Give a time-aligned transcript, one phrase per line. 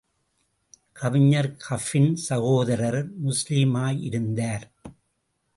[0.93, 4.65] கவிஞர் கஃபின் சகோதரர் முஸ்லிமாயிருந்தார்.